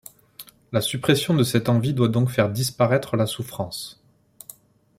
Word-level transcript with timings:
La 0.71 0.81
suppression 0.81 1.35
de 1.35 1.43
cette 1.43 1.69
envie 1.69 1.93
doit 1.93 2.07
donc 2.07 2.31
faire 2.31 2.49
disparaître 2.49 3.15
la 3.17 3.27
souffrance. 3.27 4.01